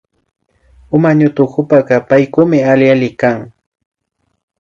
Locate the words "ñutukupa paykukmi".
1.19-2.59